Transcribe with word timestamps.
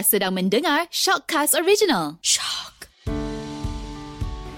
Sedang 0.00 0.32
mendengar 0.32 0.88
Shockcast 0.88 1.52
Original. 1.60 2.16
Shock. 2.24 2.88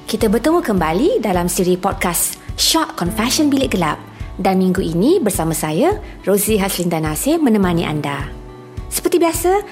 Kita 0.07 0.31
bertemu 0.31 0.63
kembali 0.63 1.19
dalam 1.19 1.51
siri 1.51 1.75
podcast 1.75 2.39
Shock 2.55 2.95
Confession 2.95 3.51
Bilik 3.51 3.75
Gelap. 3.75 3.99
Dan 4.39 4.63
minggu 4.63 4.79
ini 4.79 5.19
bersama 5.19 5.51
saya, 5.51 5.99
Rosie 6.23 6.63
Haslinda 6.63 7.03
Nasir 7.03 7.43
menemani 7.43 7.83
anda. 7.83 8.31
Seperti 8.87 9.19
biasa, 9.19 9.67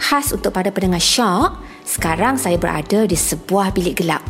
khas 0.00 0.32
untuk 0.32 0.56
pada 0.56 0.72
pendengar 0.72 1.04
Shock, 1.04 1.60
sekarang 1.84 2.40
saya 2.40 2.56
berada 2.56 3.04
di 3.04 3.12
sebuah 3.12 3.76
bilik 3.76 4.00
gelap. 4.00 4.24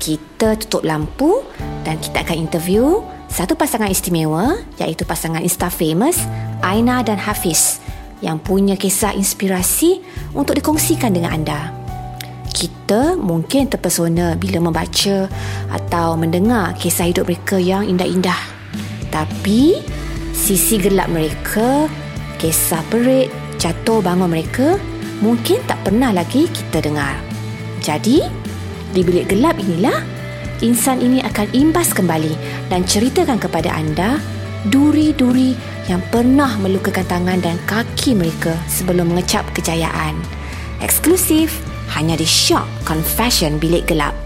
Kita 0.00 0.56
tutup 0.56 0.88
lampu 0.88 1.44
dan 1.84 2.00
kita 2.00 2.24
akan 2.24 2.48
interview 2.48 3.04
satu 3.28 3.52
pasangan 3.60 3.92
istimewa 3.92 4.56
iaitu 4.80 5.04
pasangan 5.04 5.44
Insta 5.44 5.68
famous 5.68 6.16
Aina 6.64 7.04
dan 7.04 7.20
Hafiz 7.20 7.83
yang 8.24 8.40
punya 8.40 8.80
kisah 8.80 9.12
inspirasi 9.12 10.00
untuk 10.32 10.56
dikongsikan 10.56 11.12
dengan 11.12 11.36
anda. 11.36 11.60
Kita 12.48 13.20
mungkin 13.20 13.68
terpesona 13.68 14.40
bila 14.40 14.64
membaca 14.64 15.28
atau 15.68 16.16
mendengar 16.16 16.72
kisah 16.80 17.12
hidup 17.12 17.28
mereka 17.28 17.60
yang 17.60 17.84
indah-indah. 17.84 18.40
Tapi 19.12 19.84
sisi 20.32 20.80
gelap 20.80 21.12
mereka, 21.12 21.84
kisah 22.40 22.80
perit, 22.88 23.28
jatuh 23.60 24.00
bangun 24.00 24.32
mereka 24.32 24.80
mungkin 25.20 25.60
tak 25.68 25.84
pernah 25.84 26.10
lagi 26.10 26.48
kita 26.48 26.80
dengar. 26.80 27.20
Jadi, 27.84 28.24
di 28.96 29.00
bilik 29.04 29.28
gelap 29.28 29.60
inilah 29.60 30.00
insan 30.64 31.02
ini 31.04 31.20
akan 31.20 31.52
imbas 31.52 31.92
kembali 31.92 32.32
dan 32.72 32.86
ceritakan 32.88 33.36
kepada 33.36 33.74
anda 33.74 34.16
duri-duri 34.72 35.52
yang 35.88 36.00
pernah 36.08 36.56
melukakan 36.56 37.04
tangan 37.04 37.40
dan 37.44 37.60
kaki 37.68 38.16
mereka 38.16 38.56
sebelum 38.72 39.12
mengecap 39.12 39.44
kejayaan. 39.52 40.16
Eksklusif 40.80 41.52
hanya 41.92 42.16
di 42.16 42.24
Shock 42.24 42.64
Confession 42.88 43.60
Bilik 43.60 43.84
Gelap. 43.84 44.23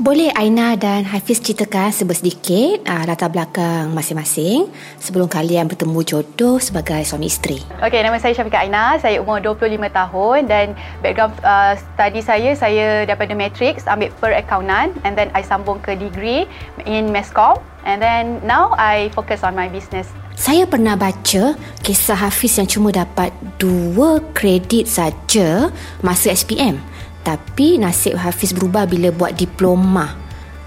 Boleh 0.00 0.32
Aina 0.32 0.80
dan 0.80 1.04
Hafiz 1.04 1.44
ceritakan 1.44 1.92
sedikit 1.92 2.80
uh, 2.88 3.04
latar 3.04 3.28
belakang 3.28 3.92
masing-masing 3.92 4.72
sebelum 4.96 5.28
kalian 5.28 5.68
bertemu 5.68 6.00
jodoh 6.00 6.56
sebagai 6.56 7.04
suami 7.04 7.28
isteri? 7.28 7.60
Okey, 7.84 8.00
nama 8.00 8.16
saya 8.16 8.32
Syafiqah 8.32 8.64
Aina. 8.64 8.96
Saya 8.96 9.20
umur 9.20 9.44
25 9.44 9.76
tahun 9.92 10.48
dan 10.48 10.72
background 11.04 11.36
uh, 11.44 11.76
study 11.76 12.24
saya, 12.24 12.56
saya 12.56 13.04
daripada 13.04 13.36
Matrix, 13.36 13.84
ambil 13.84 14.08
per 14.16 14.32
accountant 14.32 14.96
and 15.04 15.20
then 15.20 15.28
I 15.36 15.44
sambung 15.44 15.84
ke 15.84 15.92
degree 15.92 16.48
in 16.88 17.12
Mescom 17.12 17.60
and 17.84 18.00
then 18.00 18.40
now 18.40 18.72
I 18.80 19.12
focus 19.12 19.44
on 19.44 19.52
my 19.52 19.68
business. 19.68 20.08
Saya 20.32 20.64
pernah 20.64 20.96
baca 20.96 21.52
kisah 21.84 22.16
Hafiz 22.16 22.56
yang 22.56 22.64
cuma 22.64 22.88
dapat 22.88 23.36
dua 23.60 24.24
kredit 24.32 24.88
saja 24.88 25.68
masa 26.00 26.32
SPM. 26.32 26.80
Tapi 27.20 27.76
nasib 27.76 28.16
Hafiz 28.16 28.56
berubah 28.56 28.88
bila 28.88 29.12
buat 29.12 29.36
diploma. 29.36 30.16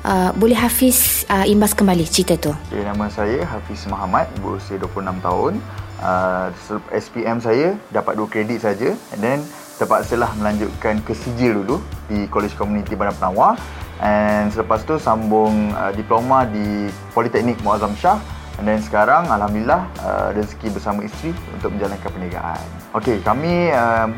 Uh, 0.04 0.36
boleh 0.36 0.54
Hafiz 0.60 1.24
uh, 1.32 1.48
imbas 1.48 1.72
kembali 1.72 2.04
cerita 2.06 2.36
tu? 2.36 2.52
Okay, 2.68 2.84
nama 2.84 3.08
saya 3.08 3.42
Hafiz 3.48 3.88
Muhammad, 3.88 4.28
berusia 4.44 4.76
26 4.76 5.24
tahun. 5.24 5.54
Uh, 6.04 6.52
SPM 6.92 7.40
saya 7.40 7.80
dapat 7.90 8.20
2 8.20 8.28
kredit 8.28 8.60
saja 8.60 8.92
and 9.16 9.22
then 9.24 9.40
terpaksalah 9.80 10.36
melanjutkan 10.36 11.00
ke 11.08 11.16
sijil 11.16 11.64
dulu 11.64 11.80
di 12.12 12.28
College 12.28 12.54
Community 12.60 12.94
Bandar 12.94 13.16
Penawar 13.16 13.56
and 14.04 14.52
selepas 14.52 14.84
tu 14.84 15.00
sambung 15.00 15.72
uh, 15.72 15.96
diploma 15.96 16.44
di 16.44 16.92
Politeknik 17.16 17.64
Muazzam 17.64 17.96
Shah 17.96 18.20
and 18.60 18.68
then 18.68 18.84
sekarang 18.84 19.32
Alhamdulillah 19.32 19.88
uh, 20.04 20.30
rezeki 20.36 20.76
bersama 20.76 21.08
isteri 21.08 21.32
untuk 21.56 21.72
menjalankan 21.72 22.10
perniagaan. 22.12 22.62
Okey, 23.00 23.24
kami 23.24 23.72
uh, 23.72 24.12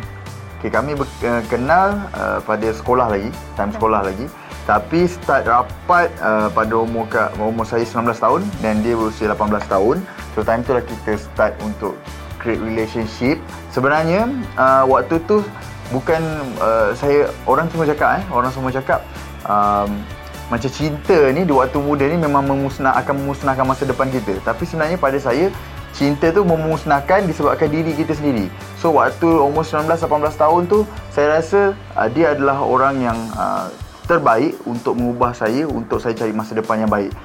Okay, 0.65 0.81
kami 0.81 0.97
uh, 0.97 1.45
kenal 1.45 1.93
uh, 2.17 2.41
pada 2.41 2.73
sekolah 2.73 3.13
lagi, 3.13 3.29
time 3.53 3.69
sekolah 3.69 4.01
lagi. 4.01 4.25
Tapi 4.65 5.05
start 5.05 5.45
rapat 5.45 6.09
uh, 6.17 6.49
pada 6.49 6.73
umur, 6.81 7.05
umur 7.37 7.69
saya 7.69 7.85
19 7.85 8.09
tahun 8.17 8.41
dan 8.65 8.81
dia 8.81 8.97
berusia 8.97 9.29
18 9.29 9.61
tahun. 9.69 10.01
So 10.33 10.41
time 10.41 10.65
tu 10.65 10.73
lah 10.73 10.81
kita 10.81 11.21
start 11.21 11.53
untuk 11.61 11.93
create 12.41 12.57
relationship. 12.65 13.37
Sebenarnya 13.69 14.25
uh, 14.57 14.89
waktu 14.89 15.21
tu 15.29 15.45
bukan 15.93 16.17
uh, 16.57 16.97
saya 16.97 17.29
orang 17.45 17.69
semua 17.69 17.85
cakap 17.85 18.09
eh, 18.17 18.25
orang 18.33 18.49
semua 18.49 18.73
cakap 18.73 19.05
um, 19.45 20.01
macam 20.49 20.69
cinta 20.73 21.29
ni 21.29 21.45
di 21.45 21.53
waktu 21.53 21.77
muda 21.77 22.09
ni 22.09 22.17
memang 22.17 22.41
memusnah 22.41 22.97
akan 23.05 23.21
memusnahkan 23.21 23.69
masa 23.69 23.85
depan 23.85 24.09
kita. 24.09 24.41
Tapi 24.41 24.65
sebenarnya 24.65 24.97
pada 24.97 25.21
saya 25.21 25.53
cinta 25.95 26.27
tu 26.29 26.43
memusnahkan 26.43 27.23
disebabkan 27.23 27.71
diri 27.71 27.95
kita 27.95 28.11
sendiri. 28.11 28.51
So 28.77 28.99
waktu 28.99 29.25
umur 29.25 29.63
19-18 29.63 30.35
tahun 30.35 30.61
tu 30.67 30.83
saya 31.09 31.39
rasa 31.39 31.71
uh, 31.95 32.07
dia 32.11 32.35
adalah 32.35 32.59
orang 32.61 32.99
yang 32.99 33.17
uh, 33.39 33.71
terbaik 34.05 34.59
untuk 34.67 34.99
mengubah 34.99 35.33
saya 35.33 35.65
untuk 35.65 35.97
saya 36.03 36.13
cari 36.13 36.35
masa 36.35 36.53
depan 36.53 36.83
yang 36.83 36.91
baik. 36.91 37.15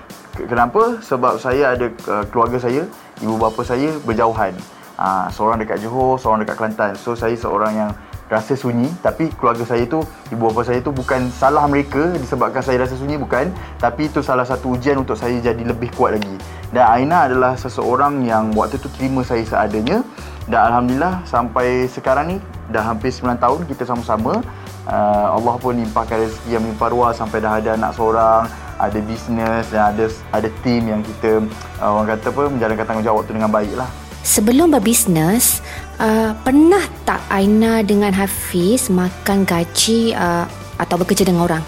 Kenapa? 0.47 1.03
Sebab 1.03 1.43
saya 1.43 1.77
ada 1.77 1.91
uh, 2.09 2.25
keluarga 2.31 2.63
saya, 2.63 2.87
ibu 3.21 3.37
bapa 3.37 3.61
saya 3.67 3.91
berjauhan. 4.07 4.55
Uh, 4.97 5.27
seorang 5.35 5.59
dekat 5.61 5.83
Johor, 5.83 6.17
seorang 6.17 6.47
dekat 6.47 6.57
Kelantan. 6.57 6.93
So 6.95 7.19
saya 7.19 7.35
seorang 7.35 7.73
yang 7.75 7.91
rasa 8.31 8.55
sunyi 8.55 8.87
tapi 9.03 9.27
keluarga 9.35 9.67
saya 9.67 9.83
tu 9.91 10.07
ibu 10.31 10.43
bapa 10.47 10.63
saya 10.63 10.79
tu 10.79 10.95
bukan 10.95 11.27
salah 11.35 11.67
mereka 11.67 12.15
disebabkan 12.15 12.63
saya 12.63 12.87
rasa 12.87 12.95
sunyi 12.95 13.19
bukan 13.19 13.51
tapi 13.83 14.07
itu 14.07 14.23
salah 14.23 14.47
satu 14.47 14.79
ujian 14.79 15.03
untuk 15.03 15.19
saya 15.19 15.35
jadi 15.43 15.59
lebih 15.67 15.91
kuat 15.99 16.15
lagi 16.15 16.39
dan 16.71 16.85
Aina 16.87 17.27
adalah 17.27 17.59
seseorang 17.59 18.23
yang 18.23 18.55
waktu 18.55 18.79
tu 18.79 18.87
terima 18.95 19.27
saya 19.27 19.43
seadanya 19.43 20.07
dan 20.47 20.71
Alhamdulillah 20.71 21.23
sampai 21.27 21.91
sekarang 21.91 22.35
ni 22.35 22.37
dah 22.71 22.83
hampir 22.87 23.11
9 23.11 23.39
tahun 23.43 23.61
kita 23.67 23.83
sama-sama 23.87 24.43
uh, 24.87 25.27
Allah 25.35 25.55
pun 25.59 25.75
limpahkan 25.75 26.27
rezeki 26.27 26.59
yang 26.59 26.63
melimpah 26.63 26.89
ruah 26.95 27.13
sampai 27.15 27.43
dah 27.43 27.59
ada 27.59 27.75
anak 27.75 27.93
seorang 27.99 28.47
ada 28.81 28.99
bisnes 29.03 29.67
dan 29.75 29.83
ada 29.95 30.07
ada 30.31 30.49
team 30.63 30.87
yang 30.87 31.03
kita 31.03 31.43
uh, 31.83 31.91
orang 32.01 32.15
kata 32.17 32.31
apa 32.31 32.43
menjalankan 32.49 32.87
tanggungjawab 32.87 33.23
tu 33.27 33.35
dengan 33.35 33.51
baik 33.51 33.75
lah 33.75 33.91
Sebelum 34.21 34.69
berbisnes, 34.69 35.65
uh, 35.97 36.37
pernah 36.45 36.85
tak 37.09 37.25
Aina 37.33 37.81
dengan 37.81 38.13
Hafiz 38.13 38.93
makan 38.93 39.49
gaji 39.49 40.13
uh, 40.13 40.45
atau 40.77 41.01
bekerja 41.01 41.25
dengan 41.25 41.49
orang? 41.49 41.65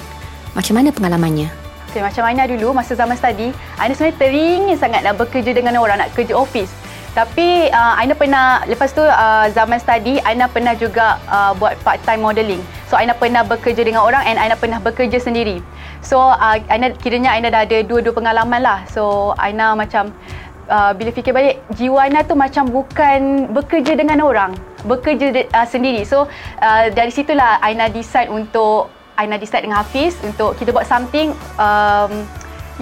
Macam 0.53 0.77
mana 0.77 0.93
pengalamannya? 0.93 1.62
Okay, 1.93 2.01
macam 2.01 2.25
Aina 2.25 2.49
dulu, 2.49 2.73
masa 2.73 2.97
zaman 2.97 3.21
study, 3.21 3.53
Aina 3.77 3.93
sebenarnya 3.93 4.17
teringin 4.17 4.77
sangat 4.81 5.05
nak 5.05 5.21
bekerja 5.21 5.53
dengan 5.53 5.77
orang, 5.77 6.01
nak 6.01 6.09
kerja 6.17 6.33
office. 6.33 6.73
Tapi 7.13 7.69
uh, 7.69 8.01
Aina 8.01 8.17
pernah, 8.17 8.65
lepas 8.65 8.97
tu 8.97 9.05
uh, 9.05 9.45
zaman 9.53 9.77
study, 9.77 10.17
Aina 10.25 10.49
pernah 10.49 10.73
juga 10.73 11.21
uh, 11.29 11.53
buat 11.53 11.77
part-time 11.85 12.25
modelling. 12.25 12.65
So, 12.89 12.97
Aina 12.97 13.13
pernah 13.13 13.45
bekerja 13.45 13.85
dengan 13.85 14.09
orang 14.09 14.25
and 14.25 14.41
Aina 14.41 14.57
pernah 14.57 14.81
bekerja 14.81 15.21
sendiri. 15.21 15.61
So, 16.01 16.17
uh, 16.17 16.57
Aina, 16.73 16.97
kiranya 16.97 17.37
Aina 17.37 17.53
dah 17.53 17.69
ada 17.69 17.85
dua-dua 17.85 18.17
pengalaman 18.17 18.65
lah. 18.65 18.89
So, 18.89 19.37
Aina 19.37 19.77
macam 19.77 20.17
uh, 20.73 20.97
bila 20.97 21.13
fikir 21.13 21.37
balik 21.37 21.61
jiwa 21.77 22.09
Aina 22.09 22.25
tu 22.25 22.33
macam 22.33 22.73
bukan 22.73 23.53
bekerja 23.53 24.01
dengan 24.01 24.25
orang 24.25 24.57
bekerja 24.89 25.29
de, 25.31 25.43
uh, 25.53 25.67
sendiri 25.69 26.03
so 26.03 26.27
uh, 26.59 26.85
dari 26.91 27.13
situlah 27.13 27.63
Aina 27.63 27.87
decide 27.87 28.33
untuk 28.33 28.91
Aina 29.23 29.39
decide 29.39 29.63
dengan 29.63 29.87
Hafiz 29.87 30.19
untuk 30.27 30.59
kita 30.59 30.75
buat 30.75 30.83
something 30.83 31.31
um, 31.55 32.27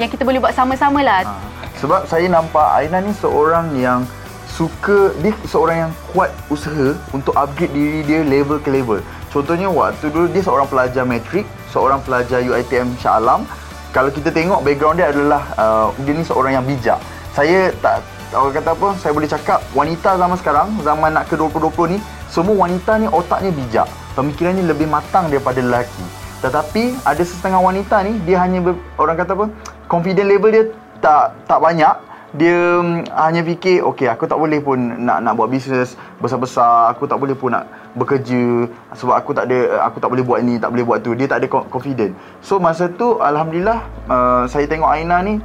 yang 0.01 0.09
kita 0.09 0.25
boleh 0.25 0.41
buat 0.41 0.56
sama-sama 0.56 1.05
lah. 1.05 1.28
Ha. 1.28 1.37
sebab 1.77 2.09
saya 2.09 2.25
nampak 2.33 2.65
Aina 2.81 3.05
ni 3.05 3.12
seorang 3.12 3.77
yang 3.77 4.09
suka 4.49 5.12
dia 5.21 5.37
seorang 5.45 5.89
yang 5.89 5.93
kuat 6.12 6.33
usaha 6.49 6.97
untuk 7.12 7.37
upgrade 7.37 7.77
diri 7.77 8.01
dia 8.09 8.21
level 8.25 8.56
ke 8.56 8.73
level. 8.73 9.05
Contohnya 9.28 9.69
waktu 9.69 10.09
dulu 10.09 10.33
dia 10.33 10.41
seorang 10.41 10.65
pelajar 10.65 11.05
matrik 11.05 11.45
seorang 11.69 12.01
pelajar 12.01 12.41
UiTM 12.41 12.97
Shah 12.97 13.21
Alam. 13.21 13.45
Kalau 13.93 14.09
kita 14.09 14.33
tengok 14.33 14.65
background 14.65 14.97
dia 14.97 15.12
adalah 15.12 15.43
uh, 15.61 15.89
dia 16.05 16.17
ni 16.17 16.25
seorang 16.25 16.57
yang 16.57 16.65
bijak. 16.65 16.97
Saya 17.37 17.69
tak 17.84 18.01
orang 18.33 18.57
kata 18.57 18.71
apa 18.72 18.89
saya 18.97 19.12
boleh 19.12 19.28
cakap 19.28 19.61
wanita 19.77 20.16
zaman 20.16 20.36
sekarang 20.41 20.69
zaman 20.81 21.10
nak 21.13 21.28
ke 21.28 21.36
2020 21.36 21.95
ni 21.95 21.98
semua 22.33 22.54
wanita 22.65 22.97
ni 22.97 23.07
otaknya 23.13 23.53
bijak. 23.53 23.89
Pemikirannya 24.16 24.65
lebih 24.65 24.89
matang 24.89 25.28
daripada 25.28 25.60
lelaki 25.63 26.20
tetapi 26.41 26.97
ada 27.04 27.21
setengah 27.21 27.60
wanita 27.60 28.01
ni 28.01 28.16
dia 28.25 28.41
hanya 28.41 28.65
ber, 28.65 28.75
orang 28.97 29.16
kata 29.16 29.37
apa 29.37 29.47
confident 29.89 30.28
level 30.28 30.51
dia 30.53 30.65
tak 31.01 31.37
tak 31.45 31.60
banyak. 31.60 31.97
Dia 32.31 32.78
um, 32.78 33.03
hanya 33.10 33.42
fikir 33.42 33.83
okey 33.91 34.07
aku 34.07 34.22
tak 34.22 34.39
boleh 34.39 34.63
pun 34.63 34.78
nak 34.78 35.19
nak 35.19 35.34
buat 35.34 35.51
bisnes 35.51 35.98
besar-besar. 36.22 36.95
Aku 36.95 37.10
tak 37.10 37.19
boleh 37.19 37.34
pun 37.34 37.51
nak 37.51 37.66
bekerja 37.98 38.71
sebab 38.95 39.19
aku 39.19 39.34
tak 39.34 39.51
ada 39.51 39.83
aku 39.83 39.98
tak 39.98 40.15
boleh 40.15 40.22
buat 40.22 40.39
ni 40.39 40.54
tak 40.63 40.71
boleh 40.71 40.87
buat 40.87 41.03
tu. 41.03 41.13
Dia 41.19 41.27
tak 41.27 41.42
ada 41.42 41.51
confident. 41.51 42.15
So 42.39 42.63
masa 42.63 42.86
tu 42.86 43.19
alhamdulillah 43.19 43.83
uh, 44.07 44.43
saya 44.47 44.71
tengok 44.71 44.86
Aina 44.86 45.19
ni 45.27 45.43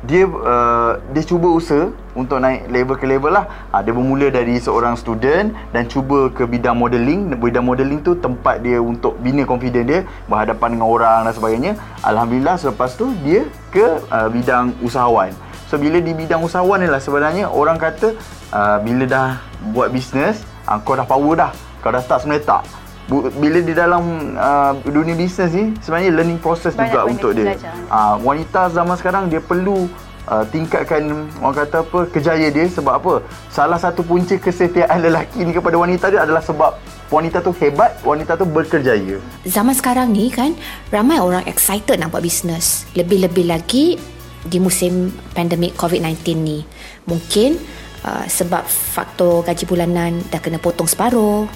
dia 0.00 0.24
uh, 0.24 0.96
dia 1.12 1.22
cuba 1.28 1.52
usaha 1.52 1.92
untuk 2.16 2.40
naik 2.40 2.72
level 2.72 2.96
ke 2.96 3.04
level 3.04 3.36
lah. 3.36 3.44
Ha, 3.68 3.84
dia 3.84 3.92
bermula 3.92 4.32
dari 4.32 4.56
seorang 4.56 4.96
student 4.96 5.52
dan 5.76 5.84
cuba 5.92 6.32
ke 6.32 6.48
bidang 6.48 6.72
modeling. 6.72 7.36
Bidang 7.36 7.68
modeling 7.68 8.00
tu 8.00 8.16
tempat 8.16 8.64
dia 8.64 8.80
untuk 8.80 9.20
bina 9.20 9.44
confidence 9.44 9.86
dia 9.86 10.00
berhadapan 10.24 10.80
dengan 10.80 10.88
orang 10.88 11.18
dan 11.28 11.34
sebagainya. 11.36 11.72
Alhamdulillah 12.00 12.56
selepas 12.56 12.96
tu 12.96 13.12
dia 13.20 13.44
ke 13.68 14.00
uh, 14.08 14.28
bidang 14.32 14.72
usahawan. 14.80 15.36
So 15.68 15.76
bila 15.76 16.00
di 16.00 16.16
bidang 16.16 16.42
usahawan 16.42 16.82
ni 16.82 16.88
lah 16.88 16.98
sebenarnya 16.98 17.52
orang 17.52 17.76
kata 17.76 18.16
uh, 18.50 18.80
bila 18.80 19.04
dah 19.06 19.28
buat 19.70 19.92
bisnes 19.92 20.42
uh, 20.64 20.80
kau 20.80 20.96
dah 20.96 21.04
power 21.04 21.36
dah. 21.36 21.52
Kau 21.84 21.92
dah 21.92 22.00
start 22.00 22.24
sebenarnya 22.24 22.58
tak. 22.58 22.62
Bila 23.08 23.58
di 23.58 23.74
dalam 23.74 24.36
uh, 24.38 24.72
dunia 24.86 25.16
bisnes 25.18 25.50
ni 25.50 25.74
sebenarnya 25.82 26.10
learning 26.14 26.38
process 26.38 26.76
Banyak 26.76 26.90
juga 26.92 26.98
benda 27.00 27.12
untuk 27.12 27.30
dia. 27.34 27.46
belajar. 27.54 27.72
Uh, 27.90 28.14
wanita 28.22 28.60
zaman 28.70 28.94
sekarang 28.94 29.24
dia 29.26 29.40
perlu 29.42 29.90
uh, 30.30 30.44
tingkatkan 30.46 31.26
orang 31.42 31.56
kata 31.58 31.82
apa 31.82 31.98
kejaya 32.06 32.48
dia 32.54 32.70
sebab 32.70 32.94
apa? 33.02 33.12
Salah 33.50 33.82
satu 33.82 34.06
punca 34.06 34.38
kesetiaan 34.38 35.02
lelaki 35.02 35.42
ni 35.42 35.50
kepada 35.50 35.74
wanita 35.74 36.06
dia 36.12 36.22
adalah 36.22 36.38
sebab 36.38 36.78
wanita 37.10 37.42
tu 37.42 37.50
hebat, 37.58 37.98
wanita 38.06 38.38
tu 38.38 38.46
berkerjaya. 38.46 39.18
Zaman 39.42 39.74
sekarang 39.74 40.14
ni 40.14 40.30
kan 40.30 40.54
ramai 40.94 41.18
orang 41.18 41.42
excited 41.50 41.98
nak 41.98 42.14
buat 42.14 42.22
bisnes. 42.22 42.86
Lebih-lebih 42.94 43.50
lagi 43.50 43.98
di 44.46 44.58
musim 44.62 45.10
pandemik 45.34 45.74
COVID-19 45.76 46.16
ni. 46.38 46.62
Mungkin 47.10 47.58
uh, 48.06 48.24
sebab 48.30 48.64
faktor 48.64 49.42
gaji 49.44 49.66
bulanan 49.66 50.22
dah 50.30 50.40
kena 50.40 50.62
potong 50.62 50.86
separuh 50.86 51.50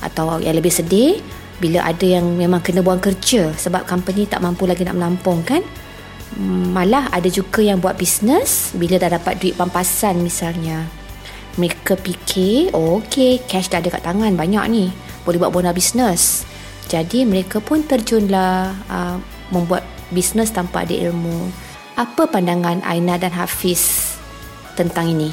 atau 0.00 0.40
yang 0.40 0.56
lebih 0.56 0.72
sedih 0.72 1.20
bila 1.60 1.84
ada 1.84 2.06
yang 2.08 2.24
memang 2.40 2.64
kena 2.64 2.80
buang 2.80 2.98
kerja 2.98 3.52
sebab 3.52 3.84
company 3.84 4.24
tak 4.24 4.40
mampu 4.40 4.64
lagi 4.64 4.82
nak 4.82 4.96
menampung 4.96 5.44
kan. 5.44 5.60
Hmm, 6.34 6.72
Malah 6.72 7.12
ada 7.12 7.28
juga 7.28 7.60
yang 7.60 7.78
buat 7.78 8.00
bisnes 8.00 8.72
bila 8.72 8.96
dah 8.96 9.12
dapat 9.20 9.36
duit 9.36 9.54
pampasan 9.54 10.24
misalnya. 10.24 10.88
Mereka 11.60 12.00
fikir, 12.00 12.72
oh 12.72 13.02
okey, 13.04 13.44
cash 13.44 13.68
dah 13.68 13.82
ada 13.82 13.92
kat 13.92 14.06
tangan 14.06 14.32
banyak 14.38 14.64
ni. 14.72 14.84
Boleh 15.28 15.36
buat 15.36 15.52
bona 15.52 15.74
bisnes. 15.76 16.48
Jadi 16.88 17.28
mereka 17.28 17.60
pun 17.60 17.84
terjunlah 17.84 18.72
uh, 18.88 19.16
membuat 19.52 19.84
bisnes 20.14 20.50
tanpa 20.50 20.82
ada 20.86 20.94
ilmu. 20.94 21.50
Apa 21.98 22.30
pandangan 22.30 22.80
Aina 22.86 23.20
dan 23.20 23.34
Hafiz 23.34 24.16
tentang 24.78 25.12
ini? 25.12 25.30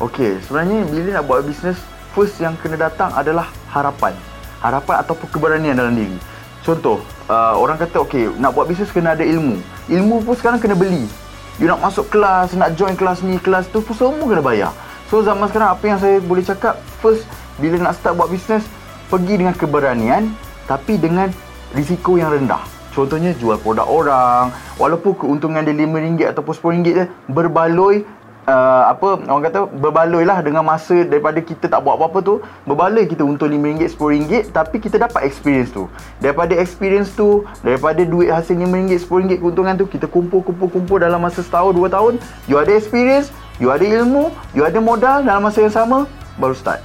Okey, 0.00 0.40
sebenarnya 0.48 0.88
bila 0.88 1.08
nak 1.20 1.24
buat 1.28 1.44
bisnes, 1.44 1.76
first 2.12 2.38
yang 2.42 2.58
kena 2.58 2.76
datang 2.76 3.10
adalah 3.14 3.48
harapan. 3.70 4.14
Harapan 4.60 5.00
ataupun 5.02 5.28
keberanian 5.32 5.74
dalam 5.78 5.96
diri. 5.96 6.18
Contoh, 6.60 7.00
uh, 7.30 7.56
orang 7.56 7.80
kata 7.80 8.04
okey, 8.04 8.36
nak 8.36 8.52
buat 8.52 8.68
bisnes 8.68 8.92
kena 8.92 9.16
ada 9.16 9.24
ilmu. 9.24 9.56
Ilmu 9.88 10.22
pun 10.26 10.34
sekarang 10.36 10.60
kena 10.60 10.76
beli. 10.76 11.08
You 11.56 11.68
nak 11.68 11.80
masuk 11.80 12.08
kelas, 12.12 12.56
nak 12.56 12.76
join 12.76 12.96
kelas 12.96 13.20
ni, 13.24 13.36
kelas 13.40 13.68
tu 13.72 13.80
pun 13.80 13.96
semua 13.96 14.28
kena 14.28 14.44
bayar. 14.44 14.72
So 15.08 15.24
zaman 15.24 15.48
sekarang 15.48 15.76
apa 15.76 15.84
yang 15.88 15.98
saya 15.98 16.20
boleh 16.20 16.44
cakap, 16.44 16.78
first 17.00 17.24
bila 17.60 17.76
nak 17.80 17.96
start 17.98 18.16
buat 18.16 18.28
bisnes, 18.28 18.64
pergi 19.10 19.42
dengan 19.42 19.52
keberanian 19.52 20.30
tapi 20.70 20.96
dengan 20.96 21.28
risiko 21.74 22.14
yang 22.16 22.30
rendah. 22.30 22.62
Contohnya 22.90 23.30
jual 23.38 23.58
produk 23.58 23.86
orang, 23.86 24.50
walaupun 24.74 25.14
keuntungan 25.14 25.62
dia 25.62 25.74
RM5 25.74 26.34
ataupun 26.34 26.54
RM10 26.58 26.90
je, 26.90 27.04
berbaloi 27.30 28.02
uh, 28.50 28.82
apa 28.90 29.22
orang 29.30 29.44
kata 29.46 29.60
berbaloi 29.70 30.26
lah 30.26 30.42
dengan 30.42 30.66
masa 30.66 31.06
daripada 31.06 31.38
kita 31.38 31.70
tak 31.70 31.80
buat 31.86 31.94
apa-apa 31.94 32.18
tu 32.20 32.34
berbaloi 32.66 33.06
kita 33.06 33.22
untung 33.22 33.46
RM5 33.46 33.94
RM10 33.94 34.50
tapi 34.50 34.82
kita 34.82 34.98
dapat 34.98 35.22
experience 35.22 35.70
tu 35.70 35.86
daripada 36.18 36.58
experience 36.58 37.14
tu 37.14 37.46
daripada 37.62 38.02
duit 38.02 38.28
hasil 38.34 38.58
RM5 38.58 39.06
RM10 39.06 39.38
keuntungan 39.38 39.74
tu 39.78 39.86
kita 39.86 40.10
kumpul-kumpul-kumpul 40.10 40.98
dalam 40.98 41.22
masa 41.22 41.46
setahun 41.46 41.72
dua 41.72 41.86
tahun 41.86 42.18
you 42.50 42.58
ada 42.58 42.74
experience 42.74 43.30
you 43.62 43.70
ada 43.70 43.86
ilmu 43.86 44.34
you 44.52 44.66
ada 44.66 44.82
modal 44.82 45.22
dalam 45.22 45.46
masa 45.46 45.62
yang 45.62 45.72
sama 45.72 46.10
baru 46.40 46.56
start 46.56 46.82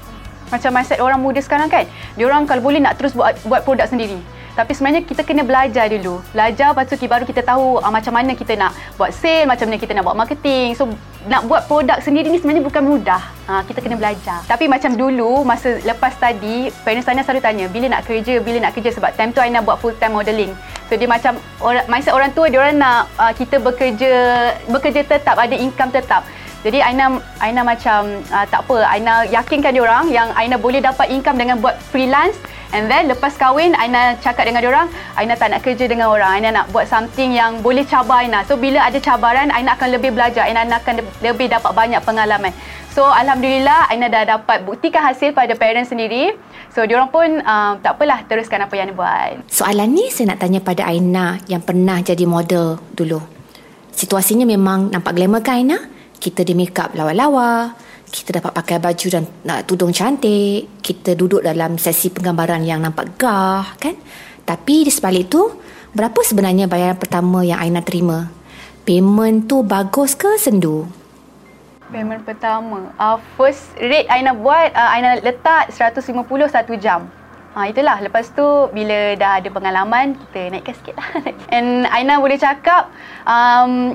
Macam 0.54 0.78
mindset 0.78 1.02
orang 1.02 1.18
muda 1.18 1.42
sekarang 1.42 1.74
kan. 1.74 1.90
Diorang 2.14 2.46
kalau 2.46 2.62
boleh 2.62 2.78
nak 2.78 3.02
terus 3.02 3.18
buat 3.18 3.34
buat 3.50 3.66
produk 3.66 3.90
sendiri. 3.90 4.22
Tapi 4.56 4.72
sebenarnya 4.72 5.02
kita 5.04 5.26
kena 5.26 5.44
belajar 5.44 5.92
dulu. 5.92 6.24
Belajar 6.32 6.72
lepas 6.72 6.88
tu 6.88 6.96
baru 7.02 7.26
kita 7.28 7.42
tahu 7.44 7.82
uh, 7.82 7.92
macam 7.92 8.14
mana 8.16 8.38
kita 8.38 8.56
nak 8.56 8.72
buat 8.96 9.12
sale, 9.12 9.50
macam 9.50 9.68
mana 9.68 9.78
kita 9.82 9.92
nak 9.98 10.04
buat 10.08 10.16
marketing. 10.16 10.78
So 10.80 10.88
nak 11.26 11.50
buat 11.50 11.66
produk 11.66 11.98
sendiri 12.02 12.30
ni 12.30 12.38
sebenarnya 12.38 12.62
bukan 12.62 12.84
mudah. 12.86 13.22
Ha, 13.50 13.62
kita 13.66 13.82
kena 13.82 13.98
belajar. 13.98 14.46
Tapi 14.46 14.70
macam 14.70 14.94
dulu 14.94 15.42
masa 15.42 15.82
lepas 15.82 16.14
tadi, 16.18 16.70
parents 16.86 17.10
Aina 17.10 17.26
selalu 17.26 17.42
tanya 17.42 17.66
bila 17.70 17.86
nak 17.90 18.06
kerja, 18.06 18.42
bila 18.42 18.62
nak 18.62 18.74
kerja 18.78 18.94
sebab 18.94 19.14
time 19.18 19.34
tu 19.34 19.42
Aina 19.42 19.62
buat 19.66 19.82
full 19.82 19.94
time 19.98 20.14
modelling. 20.18 20.54
So 20.86 20.94
dia 20.98 21.10
macam 21.10 21.42
orang 21.62 21.86
mindset 21.90 22.14
orang 22.14 22.30
tua 22.34 22.46
dia 22.50 22.62
orang 22.62 22.78
nak 22.78 23.10
uh, 23.18 23.34
kita 23.34 23.58
bekerja 23.58 24.12
bekerja 24.70 25.02
tetap 25.02 25.36
ada 25.38 25.58
income 25.58 25.90
tetap. 25.90 26.22
Jadi 26.66 26.82
Aina 26.82 27.22
Aina 27.38 27.62
macam 27.62 28.26
uh, 28.34 28.46
tak 28.50 28.66
apa, 28.66 28.90
Aina 28.90 29.22
yakinkan 29.30 29.70
dia 29.70 29.86
orang 29.86 30.10
yang 30.10 30.34
Aina 30.34 30.58
boleh 30.58 30.82
dapat 30.82 31.14
income 31.14 31.38
dengan 31.38 31.62
buat 31.62 31.78
freelance 31.94 32.34
and 32.74 32.90
then 32.90 33.06
lepas 33.06 33.38
kahwin 33.38 33.78
Aina 33.78 34.18
cakap 34.18 34.50
dengan 34.50 34.66
dia 34.66 34.74
orang, 34.74 34.90
Aina 35.14 35.38
tak 35.38 35.54
nak 35.54 35.62
kerja 35.62 35.86
dengan 35.86 36.10
orang, 36.10 36.42
Aina 36.42 36.50
nak 36.50 36.74
buat 36.74 36.90
something 36.90 37.38
yang 37.38 37.62
boleh 37.62 37.86
cabar 37.86 38.26
Aina. 38.26 38.42
So 38.50 38.58
bila 38.58 38.82
ada 38.82 38.98
cabaran 38.98 39.54
Aina 39.54 39.78
akan 39.78 39.94
lebih 39.94 40.18
belajar, 40.18 40.50
Aina 40.50 40.66
akan 40.66 41.06
lebih 41.22 41.54
dapat 41.54 41.70
banyak 41.70 42.02
pengalaman. 42.02 42.50
So 42.98 43.06
alhamdulillah 43.06 43.94
Aina 43.94 44.10
dah 44.10 44.26
dapat 44.26 44.66
buktikan 44.66 45.06
hasil 45.06 45.38
pada 45.38 45.54
parents 45.54 45.94
sendiri. 45.94 46.34
So 46.74 46.82
diorang 46.90 47.14
pun 47.14 47.46
uh, 47.46 47.78
tak 47.78 48.02
apalah 48.02 48.26
teruskan 48.26 48.66
apa 48.66 48.74
yang 48.74 48.98
buat. 48.98 49.54
Soalan 49.54 49.94
ni 49.94 50.10
saya 50.10 50.34
nak 50.34 50.42
tanya 50.42 50.66
pada 50.66 50.90
Aina 50.90 51.38
yang 51.46 51.62
pernah 51.62 52.02
jadi 52.02 52.26
model 52.26 52.82
dulu. 52.98 53.22
Situasinya 53.94 54.50
memang 54.50 54.90
nampak 54.90 55.14
glamour 55.14 55.46
kan 55.46 55.62
Aina? 55.62 55.94
Kita 56.26 56.42
di 56.42 56.58
make 56.58 56.74
up 56.82 56.98
lawa-lawa, 56.98 57.70
kita 58.10 58.42
dapat 58.42 58.50
pakai 58.58 58.82
baju 58.82 59.08
dan 59.14 59.30
uh, 59.46 59.62
tudung 59.62 59.94
cantik, 59.94 60.82
kita 60.82 61.14
duduk 61.14 61.46
dalam 61.46 61.78
sesi 61.78 62.10
penggambaran 62.10 62.66
yang 62.66 62.82
nampak 62.82 63.14
gah 63.14 63.78
kan? 63.78 63.94
Tapi 64.42 64.90
di 64.90 64.92
sebalik 64.94 65.30
tu, 65.30 65.54
berapa 65.94 66.18
sebenarnya 66.26 66.66
bayaran 66.66 66.98
pertama 66.98 67.46
yang 67.46 67.62
Aina 67.62 67.86
terima? 67.86 68.26
Payment 68.90 69.46
tu 69.46 69.62
bagus 69.62 70.18
ke 70.18 70.34
sendu? 70.42 70.90
Payment 71.94 72.26
pertama. 72.26 72.90
Uh, 72.98 73.22
first 73.38 73.78
rate 73.78 74.10
Aina 74.10 74.34
buat, 74.34 74.74
uh, 74.74 74.90
Aina 74.98 75.22
letak 75.22 75.70
150 75.78 76.10
satu 76.50 76.74
jam. 76.82 77.06
Ha, 77.54 77.70
itulah. 77.70 78.02
Lepas 78.02 78.34
tu, 78.34 78.44
bila 78.74 79.14
dah 79.14 79.40
ada 79.40 79.48
pengalaman, 79.54 80.18
kita 80.18 80.52
naikkan 80.52 80.74
sikit 80.74 80.98
lah. 80.98 81.08
And 81.56 81.86
Aina 81.88 82.18
boleh 82.18 82.42
cakap, 82.42 82.90
um, 83.30 83.94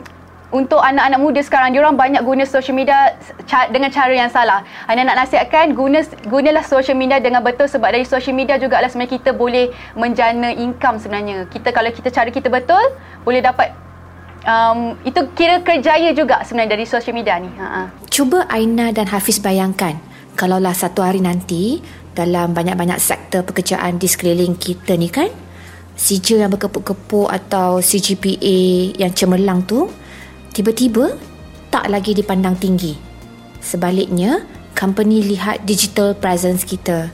untuk 0.50 0.82
anak-anak 0.82 1.20
muda 1.22 1.40
sekarang, 1.46 1.70
diorang 1.70 1.94
banyak 1.94 2.26
guna 2.26 2.42
social 2.42 2.74
media 2.74 3.14
ca- 3.46 3.70
dengan 3.70 3.90
cara 3.94 4.10
yang 4.10 4.30
salah. 4.30 4.66
Aina 4.90 5.06
nak 5.06 5.22
nasihatkan, 5.26 5.78
guna, 5.78 6.02
gunalah 6.26 6.66
social 6.66 6.98
media 6.98 7.22
dengan 7.22 7.38
betul 7.38 7.70
sebab 7.70 7.94
dari 7.94 8.02
social 8.02 8.34
media 8.34 8.58
juga 8.58 8.82
lah 8.82 8.90
sebenarnya 8.90 9.14
kita 9.14 9.30
boleh 9.30 9.70
menjana 9.94 10.50
income 10.50 10.98
sebenarnya. 10.98 11.46
Kita 11.46 11.70
kalau 11.70 11.94
kita 11.94 12.10
cara 12.10 12.34
kita 12.34 12.50
betul, 12.50 12.82
boleh 13.22 13.38
dapat 13.38 13.70
um, 14.42 14.98
itu 15.06 15.22
kira 15.38 15.62
kerjaya 15.62 16.10
juga 16.10 16.42
sebenarnya 16.42 16.74
dari 16.74 16.84
social 16.86 17.14
media 17.14 17.38
ni. 17.38 17.50
Ha. 17.54 17.94
Cuba 18.10 18.50
Aina 18.50 18.90
dan 18.90 19.06
Hafiz 19.06 19.38
bayangkan 19.38 20.02
kalaulah 20.34 20.74
satu 20.74 21.06
hari 21.06 21.22
nanti 21.22 21.78
dalam 22.10 22.50
banyak-banyak 22.50 22.98
sektor 22.98 23.46
pekerjaan 23.46 24.02
di 24.02 24.10
sekeliling 24.10 24.58
kita 24.58 24.98
ni 24.98 25.06
kan 25.06 25.30
CJ 26.00 26.42
yang 26.42 26.50
berkepuk-kepuk 26.50 27.28
atau 27.28 27.78
CGPA 27.84 28.96
yang 28.96 29.12
cemerlang 29.12 29.62
tu 29.68 29.86
tiba-tiba 30.60 31.16
tak 31.72 31.88
lagi 31.88 32.12
dipandang 32.12 32.52
tinggi. 32.52 32.92
Sebaliknya, 33.64 34.44
company 34.76 35.24
lihat 35.24 35.64
digital 35.64 36.12
presence 36.12 36.68
kita, 36.68 37.08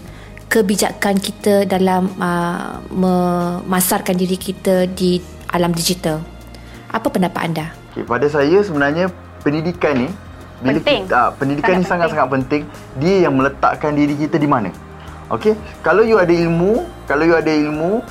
kebijakan 0.50 1.14
kita 1.22 1.62
dalam 1.62 2.10
uh, 2.18 2.82
memasarkan 2.90 4.18
diri 4.18 4.34
kita 4.34 4.90
di 4.90 5.22
alam 5.54 5.70
digital. 5.70 6.26
Apa 6.90 7.06
pendapat 7.06 7.42
anda? 7.46 7.66
Okay, 7.94 8.02
pada 8.02 8.26
saya 8.26 8.66
sebenarnya 8.66 9.14
pendidikan 9.46 9.94
ni 9.94 10.08
bila 10.58 10.82
Penting. 10.82 11.06
kita 11.06 11.14
ah, 11.14 11.30
pendidikan 11.30 11.78
Sangat 11.78 11.86
ni 11.86 11.86
sangat-sangat 11.86 12.28
penting. 12.34 12.62
Dia 12.98 13.30
yang 13.30 13.34
meletakkan 13.38 13.94
diri 13.94 14.18
kita 14.18 14.42
di 14.42 14.50
mana. 14.50 14.74
Okey, 15.30 15.54
kalau 15.86 16.02
you 16.02 16.18
ada 16.18 16.34
ilmu, 16.34 16.82
kalau 17.06 17.22
you 17.22 17.38
ada 17.38 17.52
ilmu, 17.54 18.02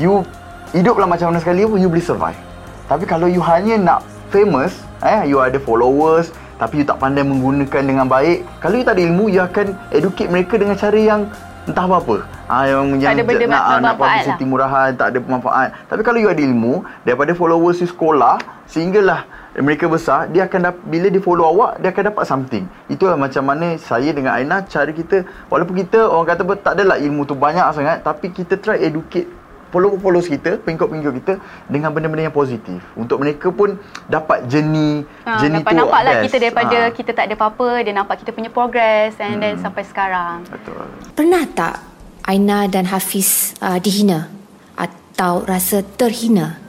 you 0.00 0.24
hiduplah 0.72 1.04
macam 1.04 1.28
mana 1.28 1.44
sekali 1.44 1.68
pun 1.68 1.76
you 1.76 1.92
boleh 1.92 2.04
survive. 2.04 2.40
Tapi 2.88 3.04
kalau 3.04 3.28
you 3.28 3.42
hanya 3.44 3.76
nak 3.76 4.00
famous, 4.32 4.72
eh 5.04 5.28
you 5.28 5.38
ada 5.38 5.60
followers 5.60 6.32
tapi 6.62 6.82
you 6.82 6.86
tak 6.86 7.02
pandai 7.02 7.26
menggunakan 7.26 7.82
dengan 7.82 8.06
baik, 8.06 8.46
kalau 8.62 8.78
you 8.78 8.86
tak 8.86 8.94
ada 8.94 9.02
ilmu, 9.02 9.26
you 9.26 9.42
akan 9.42 9.74
educate 9.90 10.30
mereka 10.30 10.54
dengan 10.54 10.78
cara 10.78 10.94
yang 10.94 11.26
entah 11.66 11.86
apa-apa. 11.90 12.22
Ah 12.46 12.70
yang 12.70 13.02
yang 13.02 13.18
ada 13.18 13.22
benda 13.26 13.46
nak, 13.50 13.50
mak- 13.50 13.66
ah, 13.66 13.78
nak 13.82 13.94
publicity 13.98 14.44
murahan, 14.46 14.90
tak 14.94 15.06
ada 15.10 15.18
manfaat. 15.26 15.68
Tapi 15.90 16.02
kalau 16.06 16.18
you 16.22 16.30
ada 16.30 16.38
ilmu, 16.38 16.86
daripada 17.02 17.34
followers 17.34 17.82
you 17.82 17.90
sekolah, 17.90 18.38
sehinggalah 18.70 19.26
mereka 19.58 19.90
besar, 19.90 20.30
dia 20.30 20.46
akan 20.46 20.70
dapat 20.70 20.82
bila 20.86 21.06
dia 21.10 21.22
follow 21.22 21.44
awak, 21.50 21.82
dia 21.82 21.90
akan 21.90 22.14
dapat 22.14 22.24
something. 22.30 22.64
Itulah 22.86 23.18
macam 23.18 23.42
mana 23.42 23.74
saya 23.82 24.14
dengan 24.14 24.32
Aina 24.32 24.62
cara 24.62 24.90
kita 24.94 25.26
walaupun 25.50 25.82
kita 25.82 25.98
orang 26.08 26.30
kata 26.30 26.40
apa, 26.46 26.54
tak 26.62 26.72
adalah 26.78 26.96
ilmu 26.96 27.26
tu 27.26 27.34
banyak 27.34 27.66
sangat, 27.74 28.06
tapi 28.06 28.30
kita 28.30 28.54
try 28.62 28.78
educate 28.78 29.26
follower-followers 29.72 30.28
kita, 30.28 30.60
pengikut-pengikut 30.60 31.12
kita 31.18 31.32
dengan 31.66 31.90
benda-benda 31.90 32.28
yang 32.28 32.36
positif. 32.36 32.78
Untuk 32.92 33.18
mereka 33.18 33.48
pun 33.48 33.80
dapat 34.06 34.44
journey, 34.46 35.02
Ha, 35.24 35.40
journey 35.40 35.64
nampak, 35.64 35.72
tu 35.72 35.78
nampak 35.80 36.00
lah 36.04 36.14
kita 36.20 36.36
daripada 36.36 36.76
Ah, 36.78 36.90
kita 36.92 37.10
tak 37.10 37.24
ada 37.26 37.34
apa-apa, 37.34 37.68
dia 37.80 37.92
nampak 37.92 38.20
kita 38.20 38.30
punya 38.30 38.52
progress 38.52 39.16
and 39.16 39.40
then 39.40 39.56
Hmm. 39.56 39.64
sampai 39.64 39.82
sekarang. 39.82 40.44
Betul. 40.44 40.84
Pernah 41.16 41.42
tak 41.50 41.74
Aina 42.22 42.68
dan 42.68 42.86
Hafiz 42.86 43.56
uh, 43.58 43.80
dihina 43.80 44.28
atau 44.76 45.42
rasa 45.42 45.82
terhina 45.96 46.60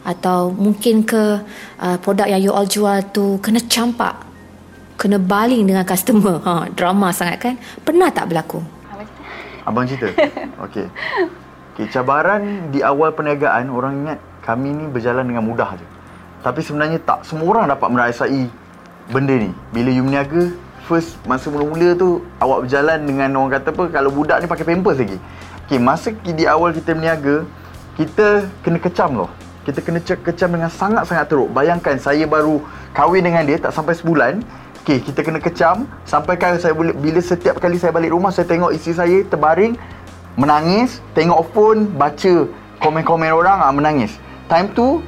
atau 0.00 0.54
mungkin 0.54 1.02
ke 1.02 1.42
uh, 1.76 1.96
produk 1.98 2.30
yang 2.30 2.40
you 2.40 2.54
all 2.54 2.64
jual 2.64 3.02
tu 3.10 3.42
kena 3.42 3.58
campak 3.66 4.14
kena 4.96 5.18
baling 5.18 5.66
dengan 5.66 5.82
customer. 5.84 6.38
Ha, 6.46 6.70
drama 6.72 7.10
sangat 7.10 7.42
kan? 7.42 7.54
Pernah 7.82 8.08
tak 8.08 8.30
berlaku? 8.30 8.62
Abang 9.66 9.82
cerita? 9.82 10.06
Okey. 10.64 10.86
Okay, 11.76 11.92
cabaran 11.92 12.72
di 12.72 12.80
awal 12.80 13.12
perniagaan, 13.12 13.68
orang 13.68 14.00
ingat 14.00 14.18
kami 14.40 14.72
ni 14.72 14.88
berjalan 14.88 15.28
dengan 15.28 15.44
mudah 15.44 15.76
je. 15.76 15.84
Tapi 16.40 16.64
sebenarnya 16.64 16.96
tak 17.04 17.28
semua 17.28 17.52
orang 17.52 17.68
dapat 17.68 17.92
merasai 17.92 18.48
benda 19.12 19.36
ni. 19.36 19.52
Bila 19.76 19.92
you 19.92 20.00
berniaga, 20.00 20.56
first 20.88 21.20
masa 21.28 21.52
mula-mula 21.52 21.92
tu 21.92 22.24
awak 22.40 22.64
berjalan 22.64 23.04
dengan 23.04 23.28
orang 23.36 23.60
kata 23.60 23.76
apa 23.76 23.92
kalau 23.92 24.08
budak 24.08 24.40
ni 24.40 24.48
pakai 24.48 24.64
pampers 24.64 25.04
lagi. 25.04 25.20
Okey, 25.68 25.76
masa 25.76 26.16
di 26.16 26.48
awal 26.48 26.72
kita 26.72 26.96
berniaga, 26.96 27.44
kita 28.00 28.48
kena 28.64 28.80
kecam 28.80 29.12
loh. 29.12 29.30
Kita 29.68 29.84
kena 29.84 30.00
kecam 30.00 30.56
dengan 30.56 30.72
sangat-sangat 30.72 31.28
teruk. 31.28 31.52
Bayangkan 31.52 32.00
saya 32.00 32.24
baru 32.24 32.64
kahwin 32.96 33.20
dengan 33.20 33.44
dia 33.44 33.60
tak 33.60 33.76
sampai 33.76 33.92
sebulan. 33.92 34.40
Okey, 34.80 35.04
kita 35.12 35.20
kena 35.20 35.44
kecam 35.44 35.84
sampai 36.08 36.40
kali 36.40 36.56
saya 36.56 36.72
bila 36.72 37.20
setiap 37.20 37.60
kali 37.60 37.76
saya 37.76 37.92
balik 37.92 38.16
rumah 38.16 38.32
saya 38.32 38.48
tengok 38.48 38.72
isteri 38.72 38.96
saya 38.96 39.18
terbaring 39.28 39.76
menangis, 40.36 41.00
tengok 41.16 41.48
phone, 41.52 41.88
baca 41.96 42.48
komen-komen 42.80 43.32
orang 43.32 43.58
ah 43.64 43.72
menangis. 43.72 44.20
Time 44.46 44.70
tu 44.76 45.00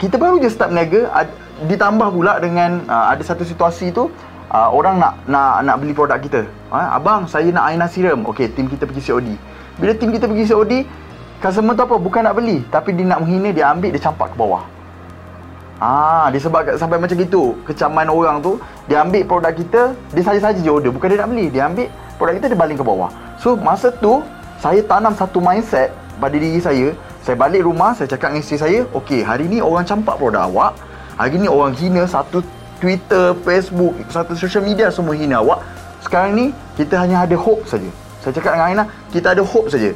kita 0.00 0.18
baru 0.18 0.42
je 0.42 0.50
start 0.50 0.74
berniaga 0.74 1.28
ditambah 1.68 2.08
pula 2.10 2.42
dengan 2.42 2.82
uh, 2.90 3.14
ada 3.14 3.22
satu 3.22 3.46
situasi 3.46 3.94
tu 3.94 4.10
uh, 4.50 4.68
orang 4.72 4.98
nak 4.98 5.14
nak 5.30 5.62
nak 5.62 5.76
beli 5.78 5.94
produk 5.94 6.18
kita. 6.18 6.42
Uh, 6.72 6.88
abang, 6.98 7.28
saya 7.28 7.48
nak 7.54 7.70
Aina 7.70 7.86
serum. 7.86 8.26
Okey, 8.26 8.50
tim 8.52 8.66
kita 8.66 8.88
pergi 8.88 9.02
COD. 9.12 9.28
Bila 9.78 9.92
tim 9.96 10.10
kita 10.12 10.26
pergi 10.28 10.44
COD, 10.50 10.72
customer 11.40 11.72
tu 11.78 11.84
apa? 11.86 11.96
Bukan 11.96 12.20
nak 12.26 12.34
beli, 12.36 12.64
tapi 12.68 12.92
dia 12.92 13.08
nak 13.08 13.24
menghina, 13.24 13.54
dia 13.54 13.72
ambil, 13.72 13.90
dia 13.94 14.02
campak 14.02 14.32
ke 14.32 14.36
bawah. 14.36 14.64
Ah, 15.82 16.30
disebabkan 16.30 16.78
sampai 16.78 16.94
macam 16.94 17.18
gitu, 17.18 17.58
kecaman 17.66 18.06
orang 18.06 18.38
tu, 18.38 18.54
dia 18.86 19.02
ambil 19.02 19.26
produk 19.26 19.50
kita, 19.50 19.82
dia 20.14 20.22
saja-saja 20.22 20.62
je 20.62 20.70
order, 20.70 20.94
bukan 20.94 21.10
dia 21.10 21.18
nak 21.18 21.30
beli. 21.34 21.50
Dia 21.50 21.66
ambil 21.66 21.90
produk 22.20 22.34
kita 22.38 22.46
dia 22.54 22.58
baling 22.58 22.78
ke 22.78 22.84
bawah. 22.86 23.10
So, 23.42 23.58
masa 23.58 23.90
tu 23.90 24.22
saya 24.62 24.78
tanam 24.86 25.10
satu 25.18 25.42
mindset 25.42 25.90
pada 26.22 26.38
diri 26.38 26.62
saya. 26.62 26.94
Saya 27.26 27.34
balik 27.34 27.66
rumah, 27.66 27.98
saya 27.98 28.06
cakap 28.06 28.30
dengan 28.30 28.46
isteri 28.46 28.58
saya, 28.62 28.78
"Okey, 28.94 29.26
hari 29.26 29.50
ni 29.50 29.58
orang 29.58 29.82
campak 29.82 30.22
produk 30.22 30.46
awak. 30.46 30.78
Hari 31.18 31.42
ni 31.42 31.50
orang 31.50 31.74
hina 31.74 32.06
satu 32.06 32.46
Twitter, 32.78 33.34
Facebook, 33.42 33.94
satu 34.06 34.38
social 34.38 34.62
media 34.62 34.86
semua 34.94 35.18
hina 35.18 35.42
awak. 35.42 35.62
Sekarang 36.02 36.34
ni 36.38 36.54
kita 36.78 36.98
hanya 36.98 37.26
ada 37.26 37.34
hope 37.34 37.66
saja. 37.66 37.90
Saya 38.22 38.38
cakap 38.38 38.54
dengan 38.54 38.66
Aina, 38.70 38.84
kita 39.10 39.34
ada 39.34 39.42
hope 39.42 39.66
saja. 39.66 39.90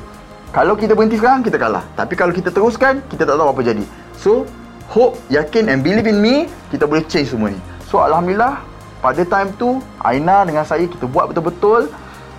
Kalau 0.50 0.75
kita 0.75 0.99
berhenti 0.99 1.18
sekarang, 1.18 1.46
kita 1.46 1.58
kalah. 1.58 1.82
Tapi 1.94 2.14
kalau 2.18 2.35
kita 2.35 2.50
teruskan, 2.50 3.02
kita 3.06 3.23
tak 3.23 3.38
tahu 3.38 3.49
apa 3.50 3.62
jadi. 3.62 3.82
So, 4.18 4.46
hope, 4.90 5.18
yakin 5.30 5.70
and 5.70 5.82
believe 5.82 6.06
in 6.11 6.18
me, 6.18 6.50
kita 6.75 6.87
boleh 6.87 7.06
change 7.06 7.35
semua 7.35 7.54
ni. 7.54 7.58
So, 7.87 8.02
Alhamdulillah, 8.02 8.62
pada 8.99 9.23
time 9.23 9.50
tu, 9.58 9.78
Aina 10.02 10.42
dengan 10.42 10.66
saya, 10.66 10.87
kita 10.87 11.06
buat 11.06 11.30
betul-betul. 11.30 11.90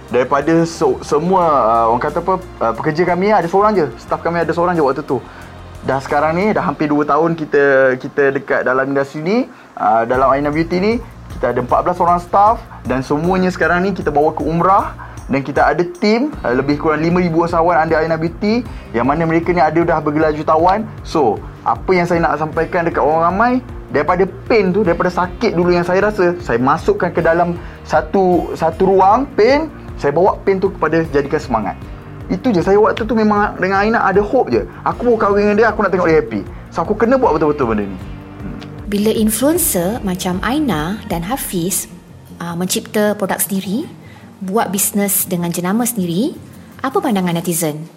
Daripada 0.08 0.64
so, 0.64 1.04
semua, 1.04 1.44
uh, 1.44 1.86
orang 1.92 2.04
kata 2.04 2.24
apa, 2.24 2.40
uh, 2.40 2.74
pekerja 2.80 3.04
kami 3.04 3.28
ada 3.28 3.48
seorang 3.48 3.76
je. 3.76 3.86
Staff 4.00 4.24
kami 4.24 4.40
ada 4.40 4.52
seorang 4.56 4.72
je 4.72 4.84
waktu 4.84 5.04
tu. 5.04 5.20
Dah 5.84 6.00
sekarang 6.00 6.36
ni, 6.40 6.56
dah 6.56 6.64
hampir 6.64 6.88
2 6.88 7.04
tahun 7.04 7.36
kita 7.36 7.64
kita 8.00 8.24
dekat 8.40 8.62
dalam 8.64 8.88
industri 8.88 9.20
ni. 9.20 9.38
Uh, 9.76 10.08
dalam 10.08 10.32
Aina 10.32 10.48
Beauty 10.48 10.80
ni, 10.80 10.94
kita 11.36 11.52
ada 11.52 11.60
14 11.60 12.04
orang 12.04 12.20
staff. 12.24 12.64
Dan 12.88 13.04
semuanya 13.04 13.52
sekarang 13.52 13.84
ni, 13.84 13.92
kita 13.92 14.08
bawa 14.08 14.32
ke 14.32 14.48
umrah 14.48 15.08
dan 15.28 15.44
kita 15.44 15.60
ada 15.60 15.84
tim 16.00 16.32
uh, 16.44 16.56
lebih 16.56 16.80
kurang 16.80 17.04
5000 17.04 17.36
usahawan 17.36 17.76
under 17.84 18.00
Aina 18.00 18.16
Beauty 18.16 18.64
yang 18.96 19.08
mana 19.08 19.28
mereka 19.28 19.52
ni 19.52 19.60
ada 19.60 19.76
dah 19.84 20.00
bergelar 20.00 20.32
jutawan 20.32 20.88
so 21.04 21.36
apa 21.68 21.92
yang 21.92 22.08
saya 22.08 22.24
nak 22.24 22.40
sampaikan 22.40 22.88
dekat 22.88 23.04
orang 23.04 23.28
ramai 23.28 23.54
daripada 23.92 24.24
pain 24.48 24.72
tu 24.72 24.88
daripada 24.88 25.12
sakit 25.12 25.52
dulu 25.56 25.76
yang 25.76 25.84
saya 25.84 26.08
rasa 26.08 26.36
saya 26.40 26.60
masukkan 26.60 27.12
ke 27.12 27.20
dalam 27.20 27.60
satu 27.84 28.56
satu 28.56 28.88
ruang 28.88 29.28
pain 29.36 29.68
saya 29.98 30.14
bawa 30.14 30.38
pain 30.46 30.62
tu 30.62 30.70
kepada 30.72 31.04
jadikan 31.12 31.42
semangat 31.42 31.76
itu 32.28 32.52
je 32.52 32.62
saya 32.64 32.80
waktu 32.80 33.04
tu 33.04 33.16
memang 33.18 33.58
dengan 33.60 33.84
Aina 33.84 34.00
ada 34.06 34.24
hope 34.24 34.54
je 34.54 34.64
aku 34.86 35.12
mau 35.12 35.18
kahwin 35.20 35.52
dengan 35.52 35.56
dia 35.60 35.68
aku 35.74 35.84
nak 35.84 35.92
tengok 35.92 36.08
dia 36.08 36.18
happy 36.22 36.42
so 36.72 36.86
aku 36.86 36.94
kena 36.96 37.20
buat 37.20 37.36
betul-betul 37.36 37.68
benda 37.74 37.86
ni 37.88 37.98
bila 38.88 39.12
influencer 39.12 40.00
macam 40.00 40.40
Aina 40.40 41.04
dan 41.12 41.28
Hafiz 41.28 41.92
uh, 42.40 42.56
mencipta 42.56 43.20
produk 43.20 43.36
sendiri 43.36 43.84
buat 44.38 44.70
bisnes 44.70 45.26
dengan 45.26 45.50
jenama 45.50 45.82
sendiri, 45.84 46.38
apa 46.86 47.02
pandangan 47.02 47.36
netizen? 47.36 47.90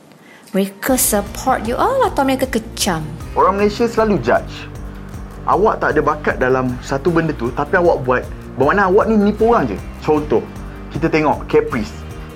Mereka 0.50 0.98
support 0.98 1.62
you 1.68 1.78
all 1.78 2.00
atau 2.08 2.26
mereka 2.26 2.48
kecam? 2.50 3.06
Orang 3.38 3.60
Malaysia 3.60 3.86
selalu 3.86 4.18
judge. 4.24 4.66
Awak 5.46 5.78
tak 5.78 5.88
ada 5.94 6.00
bakat 6.02 6.36
dalam 6.42 6.74
satu 6.82 7.12
benda 7.12 7.30
tu 7.36 7.52
tapi 7.54 7.78
awak 7.78 8.02
buat. 8.02 8.22
Bermakna 8.58 8.90
awak 8.90 9.04
ni 9.12 9.14
nipu 9.30 9.52
orang 9.52 9.70
je. 9.70 9.78
Contoh, 10.02 10.42
kita 10.92 11.06
tengok 11.10 11.46
Caprice. 11.46 11.92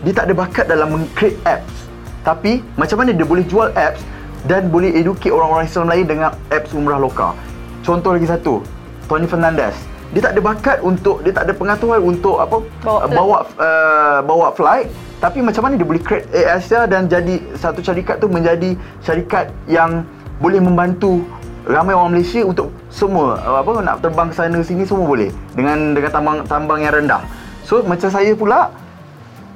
Dia 0.07 0.13
tak 0.13 0.31
ada 0.31 0.35
bakat 0.37 0.67
dalam 0.69 0.95
meng-create 0.95 1.39
apps. 1.47 1.89
Tapi 2.25 2.65
macam 2.79 3.05
mana 3.05 3.13
dia 3.13 3.27
boleh 3.27 3.45
jual 3.45 3.69
apps 3.77 4.01
dan 4.49 4.69
boleh 4.69 4.93
educate 4.93 5.33
orang-orang 5.33 5.69
Islam 5.69 5.87
lain 5.89 6.05
dengan 6.09 6.31
apps 6.53 6.73
umrah 6.73 7.01
lokal. 7.01 7.37
Contoh 7.85 8.17
lagi 8.17 8.29
satu, 8.29 8.65
Tony 9.09 9.29
Fernandez 9.29 9.77
dia 10.15 10.23
tak 10.23 10.39
ada 10.39 10.41
bakat 10.47 10.79
untuk 10.87 11.27
dia 11.27 11.35
tak 11.35 11.51
ada 11.51 11.53
pengetahuan 11.59 11.99
untuk 11.99 12.39
apa 12.39 12.63
bawa 12.87 13.03
uh, 13.03 13.09
bawa, 13.11 13.37
uh, 13.59 14.19
bawa 14.23 14.47
flight 14.55 14.87
tapi 15.19 15.43
macam 15.43 15.67
mana 15.67 15.75
dia 15.75 15.83
boleh 15.83 15.99
create 15.99 16.31
Asia 16.31 16.87
dan 16.87 17.11
jadi 17.11 17.43
satu 17.59 17.83
syarikat 17.83 18.23
tu 18.23 18.31
menjadi 18.31 18.79
syarikat 19.03 19.51
yang 19.67 20.07
boleh 20.39 20.63
membantu 20.63 21.27
ramai 21.67 21.99
orang 21.99 22.15
Malaysia 22.15 22.47
untuk 22.47 22.71
semua 22.93 23.41
apa 23.43 23.81
nak 23.83 24.05
terbang 24.05 24.31
sana 24.31 24.63
sini 24.63 24.87
semua 24.87 25.03
boleh 25.03 25.35
dengan 25.59 25.97
dengan 25.97 26.11
tambang 26.15 26.39
tambang 26.47 26.81
yang 26.85 26.95
rendah. 26.95 27.23
So 27.65 27.81
macam 27.83 28.13
saya 28.13 28.37
pula 28.37 28.71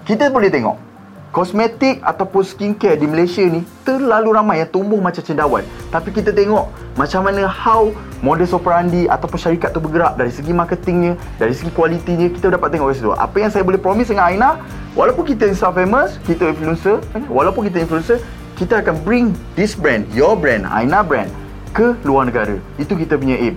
kita 0.08 0.32
boleh 0.32 0.48
tengok 0.48 0.88
kosmetik 1.28 2.00
ataupun 2.00 2.40
skincare 2.40 2.96
di 2.96 3.04
Malaysia 3.04 3.44
ni 3.44 3.60
terlalu 3.84 4.32
ramai 4.32 4.64
yang 4.64 4.70
tumbuh 4.72 4.96
macam 4.96 5.20
cendawan. 5.20 5.60
Tapi 5.92 6.08
kita 6.10 6.32
tengok 6.32 6.72
macam 6.96 7.20
mana 7.20 7.44
how 7.44 7.92
modus 8.24 8.50
operandi 8.56 9.06
ataupun 9.06 9.38
syarikat 9.38 9.70
tu 9.70 9.78
bergerak 9.78 10.16
dari 10.16 10.32
segi 10.32 10.50
marketingnya, 10.50 11.14
dari 11.36 11.54
segi 11.54 11.70
kualitinya, 11.70 12.26
kita 12.32 12.50
dapat 12.50 12.74
tengok 12.74 12.96
situ. 12.96 13.12
Apa 13.12 13.44
yang 13.44 13.52
saya 13.52 13.62
boleh 13.62 13.78
promise 13.78 14.10
dengan 14.10 14.26
Aina, 14.32 14.50
walaupun 14.96 15.22
kita 15.28 15.46
Insta 15.46 15.70
famous, 15.70 16.18
kita 16.26 16.50
influencer, 16.50 16.98
kan? 17.12 17.22
walaupun 17.30 17.68
kita 17.70 17.84
influencer, 17.84 18.18
kita 18.58 18.82
akan 18.82 18.98
bring 19.06 19.30
this 19.54 19.78
brand, 19.78 20.08
your 20.10 20.34
brand, 20.34 20.66
Aina 20.66 21.04
brand 21.04 21.30
ke 21.70 21.94
luar 22.02 22.26
negara. 22.26 22.58
Itu 22.80 22.98
kita 22.98 23.14
punya 23.14 23.38
aim. 23.38 23.54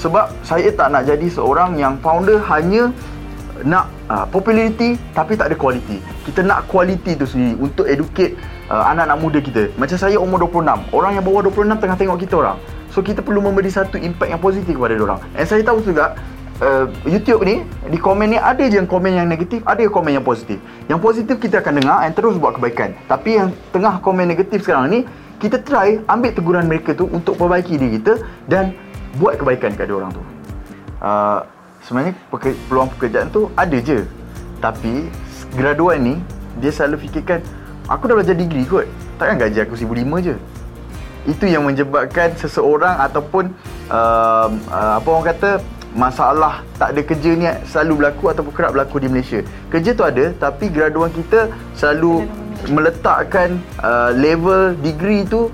Sebab 0.00 0.32
saya 0.42 0.72
tak 0.72 0.90
nak 0.90 1.06
jadi 1.06 1.28
seorang 1.28 1.76
yang 1.76 2.00
founder 2.00 2.40
hanya 2.48 2.88
nak 3.64 3.90
uh, 4.08 4.26
populariti 4.28 4.96
tapi 5.12 5.36
tak 5.36 5.52
ada 5.52 5.56
kualiti. 5.56 6.00
Kita 6.24 6.40
nak 6.44 6.68
kualiti 6.70 7.16
tu 7.16 7.26
sendiri 7.26 7.56
untuk 7.60 7.84
educate 7.86 8.36
uh, 8.70 8.84
anak-anak 8.90 9.18
muda 9.20 9.38
kita. 9.42 9.62
Macam 9.76 9.96
saya 9.98 10.16
umur 10.16 10.46
26. 10.46 10.94
Orang 10.94 11.12
yang 11.16 11.24
bawah 11.24 11.46
26 11.48 11.82
tengah 11.82 11.96
tengok 11.96 12.18
kita 12.22 12.34
orang. 12.38 12.56
So 12.90 13.02
kita 13.04 13.22
perlu 13.22 13.38
memberi 13.42 13.70
satu 13.70 13.98
impact 13.98 14.30
yang 14.30 14.42
positif 14.42 14.74
kepada 14.74 14.94
orang. 14.98 15.20
And 15.38 15.46
saya 15.46 15.62
tahu 15.62 15.82
juga 15.84 16.18
uh, 16.62 16.86
YouTube 17.06 17.42
ni 17.46 17.62
di 17.88 17.98
komen 17.98 18.34
ni 18.34 18.38
ada 18.38 18.62
je 18.66 18.78
yang 18.78 18.88
komen 18.88 19.14
yang 19.14 19.26
negatif, 19.26 19.62
ada 19.66 19.80
yang 19.82 19.94
komen 19.94 20.12
yang 20.14 20.26
positif. 20.26 20.58
Yang 20.86 21.00
positif 21.02 21.36
kita 21.38 21.62
akan 21.62 21.82
dengar 21.82 21.98
and 22.06 22.12
terus 22.14 22.36
buat 22.36 22.58
kebaikan. 22.58 22.94
Tapi 23.06 23.38
yang 23.38 23.48
tengah 23.70 23.98
komen 24.02 24.26
negatif 24.26 24.66
sekarang 24.66 24.90
ni 24.90 25.00
kita 25.40 25.62
try 25.64 25.96
ambil 26.06 26.30
teguran 26.36 26.68
mereka 26.68 26.92
tu 26.92 27.08
untuk 27.08 27.40
perbaiki 27.40 27.80
diri 27.80 27.96
kita 27.96 28.20
dan 28.44 28.76
buat 29.16 29.40
kebaikan 29.40 29.72
kepada 29.74 29.92
orang 30.04 30.10
tu. 30.12 30.22
Uh, 31.00 31.40
sebenarnya 31.84 32.14
peluang 32.68 32.90
pekerjaan 32.96 33.28
tu 33.32 33.48
ada 33.56 33.76
je. 33.80 34.04
Tapi 34.60 35.08
graduan 35.56 35.98
ni 36.00 36.14
dia 36.60 36.70
selalu 36.70 37.08
fikirkan 37.08 37.40
aku 37.88 38.10
dah 38.10 38.14
belajar 38.16 38.36
degree 38.36 38.66
kot. 38.68 38.86
Takkan 39.16 39.36
gaji 39.36 39.58
aku 39.64 39.74
RM1,500 39.76 40.26
je? 40.26 40.36
Itu 41.28 41.44
yang 41.44 41.68
menyebabkan 41.68 42.32
seseorang 42.40 42.96
ataupun 43.04 43.52
uh, 43.92 44.48
uh, 44.48 44.92
apa 44.96 45.08
orang 45.08 45.26
kata 45.36 45.50
masalah 45.90 46.62
tak 46.78 46.94
ada 46.94 47.02
kerja 47.02 47.30
ni 47.34 47.46
selalu 47.66 48.06
berlaku 48.06 48.24
ataupun 48.30 48.52
kerap 48.54 48.70
berlaku 48.72 48.96
di 49.02 49.08
Malaysia. 49.10 49.44
Kerja 49.68 49.90
tu 49.92 50.04
ada 50.06 50.32
tapi 50.38 50.72
graduan 50.72 51.12
kita 51.12 51.52
selalu 51.76 52.24
meletakkan 52.68 53.60
uh, 53.80 54.12
level 54.14 54.76
degree 54.80 55.24
tu 55.28 55.52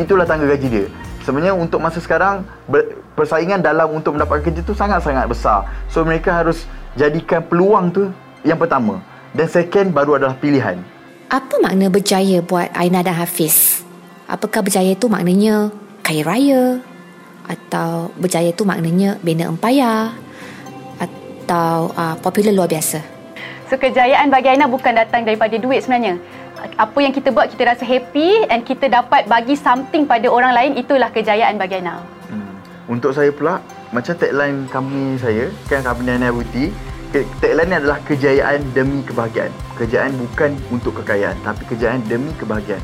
itulah 0.00 0.24
tangga 0.24 0.48
gaji 0.48 0.68
dia. 0.68 0.86
Sebenarnya 1.24 1.56
untuk 1.56 1.80
masa 1.80 2.00
sekarang 2.00 2.44
persaingan 3.14 3.62
dalam 3.62 3.90
untuk 3.94 4.18
mendapatkan 4.18 4.50
kerja 4.50 4.60
tu 4.66 4.74
sangat-sangat 4.74 5.26
besar. 5.30 5.66
So 5.88 6.02
mereka 6.02 6.34
harus 6.34 6.66
jadikan 6.98 7.42
peluang 7.46 7.94
tu 7.94 8.10
yang 8.42 8.58
pertama 8.58 9.00
dan 9.32 9.46
second 9.48 9.94
baru 9.94 10.18
adalah 10.20 10.36
pilihan. 10.38 10.78
Apa 11.30 11.58
makna 11.62 11.88
berjaya 11.88 12.44
buat 12.44 12.70
Aina 12.74 13.00
dan 13.00 13.16
Hafiz? 13.16 13.82
Apakah 14.28 14.62
berjaya 14.62 14.92
tu 14.94 15.08
maknanya 15.10 15.72
kaya 16.04 16.22
raya 16.22 16.62
atau 17.48 18.12
berjaya 18.20 18.52
tu 18.52 18.62
maknanya 18.68 19.16
bina 19.24 19.48
empayar 19.48 20.12
atau 21.00 21.90
uh, 21.96 22.14
popular 22.20 22.52
luar 22.52 22.68
biasa? 22.70 23.00
So 23.72 23.80
kejayaan 23.80 24.28
bagi 24.28 24.54
Aina 24.54 24.68
bukan 24.68 24.92
datang 24.94 25.24
daripada 25.24 25.56
duit 25.56 25.82
sebenarnya 25.82 26.20
apa 26.80 26.98
yang 27.02 27.12
kita 27.12 27.28
buat 27.28 27.52
kita 27.52 27.76
rasa 27.76 27.84
happy 27.84 28.48
and 28.48 28.64
kita 28.64 28.88
dapat 28.88 29.28
bagi 29.28 29.52
something 29.52 30.08
pada 30.08 30.26
orang 30.32 30.56
lain 30.56 30.72
itulah 30.80 31.12
kejayaan 31.12 31.60
bagi 31.60 31.84
Aina. 31.84 32.13
Untuk 32.84 33.16
saya 33.16 33.32
pula 33.32 33.64
macam 33.96 34.12
tagline 34.12 34.68
company 34.68 35.16
saya, 35.16 35.48
kan 35.72 35.80
company 35.80 36.20
Nana 36.20 36.28
Beauty, 36.28 36.68
tagline 37.40 37.72
ni 37.72 37.76
adalah 37.80 37.96
kejayaan 38.04 38.60
demi 38.76 39.00
kebahagiaan. 39.00 39.48
Kejayaan 39.80 40.12
bukan 40.20 40.52
untuk 40.68 41.00
kekayaan, 41.00 41.32
tapi 41.40 41.64
kejayaan 41.64 42.04
demi 42.04 42.28
kebahagiaan. 42.36 42.82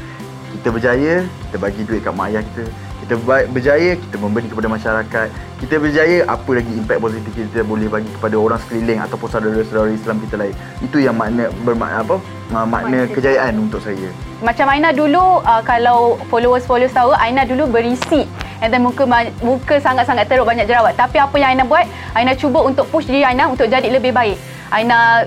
Kita 0.57 0.73
berjaya, 0.73 1.15
kita 1.47 1.57
bagi 1.61 1.83
duit 1.85 2.01
kat 2.01 2.17
mak 2.17 2.33
ayah 2.33 2.43
kita. 2.43 2.65
Kita 3.01 3.15
berjaya, 3.51 3.91
kita 3.99 4.17
memberi 4.23 4.47
kepada 4.49 4.69
masyarakat. 4.71 5.29
Kita 5.61 5.75
berjaya, 5.83 6.19
apa 6.25 6.51
lagi 6.55 6.73
impact 6.73 7.01
positif 7.05 7.33
kita 7.37 7.61
boleh 7.67 7.89
bagi 7.91 8.11
kepada 8.17 8.37
orang 8.39 8.61
sekeliling 8.65 8.99
ataupun 9.05 9.29
saudara-saudara 9.29 9.91
Islam 9.93 10.17
kita 10.25 10.35
lain. 10.41 10.55
Itu 10.81 10.97
yang 11.03 11.19
makna 11.19 11.53
bermakna 11.61 12.07
apa? 12.07 12.17
Ma- 12.49 12.67
Makna 12.67 13.05
kejayaan 13.11 13.59
untuk 13.61 13.83
saya. 13.85 14.09
Macam 14.41 14.67
Aina 14.73 14.95
dulu 14.97 15.45
uh, 15.45 15.63
kalau 15.63 16.17
followers-followers 16.33 16.95
tahu 16.95 17.13
Aina 17.19 17.45
dulu 17.45 17.69
berisi 17.69 18.25
and 18.61 18.69
then 18.71 18.85
muka 18.85 19.05
muka 19.41 19.81
sangat-sangat 19.81 20.29
teruk 20.29 20.47
banyak 20.47 20.69
jerawat. 20.69 20.95
Tapi 20.97 21.17
apa 21.21 21.35
yang 21.41 21.57
Aina 21.57 21.65
buat? 21.65 21.85
Aina 22.13 22.33
cuba 22.37 22.65
untuk 22.65 22.87
push 22.93 23.09
diri 23.09 23.25
Aina 23.25 23.49
untuk 23.49 23.67
jadi 23.67 23.89
lebih 23.89 24.13
baik. 24.13 24.37
Aina 24.71 25.27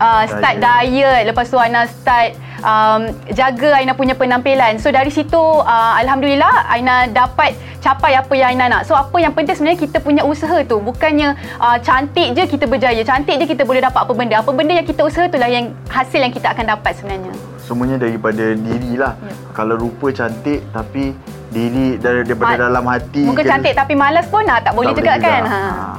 uh, 0.00 0.24
start 0.24 0.56
diet, 0.62 1.28
lepas 1.28 1.46
tu 1.50 1.58
Aina 1.58 1.84
start 1.86 2.38
um, 2.62 3.10
jaga 3.34 3.82
Aina 3.82 3.92
punya 3.92 4.14
penampilan. 4.16 4.78
So 4.80 4.90
dari 4.94 5.10
situ 5.12 5.38
uh, 5.38 5.92
alhamdulillah 6.00 6.70
Aina 6.70 7.10
dapat 7.10 7.54
capai 7.82 8.18
apa 8.18 8.32
yang 8.34 8.56
Aina 8.56 8.66
nak. 8.66 8.82
So 8.88 8.98
apa 8.98 9.14
yang 9.18 9.30
penting 9.34 9.54
sebenarnya 9.54 9.80
kita 9.86 9.98
punya 10.02 10.22
usaha 10.26 10.58
tu. 10.66 10.82
Bukannya 10.82 11.38
uh, 11.62 11.78
cantik 11.82 12.34
je 12.34 12.42
kita 12.46 12.64
berjaya, 12.66 13.02
cantik 13.06 13.38
je 13.42 13.46
kita 13.46 13.62
boleh 13.62 13.82
dapat 13.82 14.06
apa 14.06 14.12
benda. 14.14 14.42
Apa 14.42 14.50
benda 14.50 14.74
yang 14.74 14.86
kita 14.86 15.06
usaha 15.06 15.26
itulah 15.26 15.50
yang 15.50 15.70
hasil 15.90 16.18
yang 16.18 16.32
kita 16.34 16.50
akan 16.50 16.66
dapat 16.78 16.92
sebenarnya. 16.98 17.55
Semuanya 17.66 17.98
daripada 17.98 18.54
diri 18.54 18.94
lah. 18.94 19.18
Ya. 19.18 19.34
Kalau 19.50 19.74
rupa 19.74 20.14
cantik 20.14 20.62
tapi 20.70 21.10
diri 21.50 21.98
dar- 21.98 22.22
daripada 22.22 22.54
Ma- 22.54 22.62
dalam 22.70 22.84
hati. 22.86 23.26
Muka 23.26 23.42
ke- 23.42 23.50
cantik 23.50 23.74
tapi 23.74 23.98
malas 23.98 24.26
pun 24.30 24.46
ah, 24.46 24.62
tak 24.62 24.72
boleh 24.78 24.94
tak 24.94 25.02
juga 25.02 25.12
kan. 25.18 25.42
Ha. 25.42 25.58
Ha. 25.58 25.94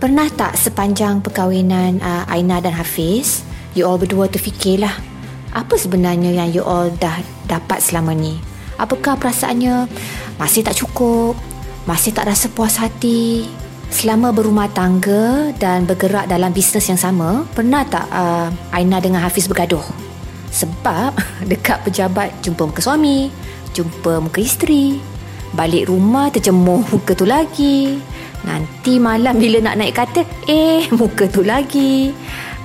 Pernah 0.00 0.28
tak 0.32 0.56
sepanjang 0.56 1.20
perkahwinan 1.20 2.00
uh, 2.00 2.24
Aina 2.32 2.64
dan 2.64 2.72
Hafiz, 2.72 3.44
you 3.76 3.84
all 3.84 4.00
berdua 4.00 4.32
terfikirlah 4.32 4.96
apa 5.52 5.74
sebenarnya 5.76 6.30
yang 6.32 6.48
you 6.48 6.64
all 6.64 6.88
dah 6.96 7.20
dapat 7.50 7.84
selama 7.84 8.16
ni? 8.16 8.40
Apakah 8.80 9.20
perasaannya 9.20 9.90
masih 10.40 10.64
tak 10.64 10.78
cukup? 10.80 11.36
Masih 11.84 12.16
tak 12.16 12.32
rasa 12.32 12.48
puas 12.48 12.80
hati? 12.80 13.44
Selama 13.90 14.30
berumah 14.30 14.70
tangga 14.70 15.50
dan 15.58 15.84
bergerak 15.84 16.30
dalam 16.30 16.54
bisnes 16.54 16.86
yang 16.86 16.96
sama, 16.96 17.44
pernah 17.52 17.82
tak 17.84 18.06
uh, 18.08 18.48
Aina 18.72 19.02
dengan 19.02 19.20
Hafiz 19.20 19.50
bergaduh? 19.50 19.82
Sebab 20.50 21.14
dekat 21.50 21.82
pejabat 21.86 22.34
jumpa 22.42 22.66
muka 22.66 22.82
suami, 22.82 23.30
jumpa 23.74 24.22
muka 24.22 24.38
isteri, 24.42 24.98
balik 25.54 25.90
rumah 25.90 26.30
terjemuh 26.30 26.82
muka 26.90 27.14
tu 27.14 27.26
lagi. 27.26 27.98
Nanti 28.40 28.96
malam 28.96 29.36
bila 29.36 29.60
nak 29.60 29.78
naik 29.78 29.94
kata, 29.94 30.22
eh 30.50 30.88
muka 31.00 31.30
tu 31.30 31.46
lagi. 31.46 32.14